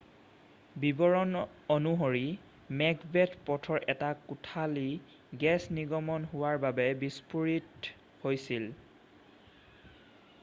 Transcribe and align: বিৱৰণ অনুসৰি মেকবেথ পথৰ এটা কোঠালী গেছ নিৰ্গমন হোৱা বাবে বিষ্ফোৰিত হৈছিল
বিৱৰণ 0.83 1.33
অনুসৰি 1.73 2.21
মেকবেথ 2.79 3.35
পথৰ 3.49 3.83
এটা 3.93 4.09
কোঠালী 4.29 4.85
গেছ 5.43 5.59
নিৰ্গমন 5.79 6.25
হোৱা 6.33 6.53
বাবে 6.65 6.87
বিষ্ফোৰিত 7.03 7.93
হৈছিল 8.25 8.65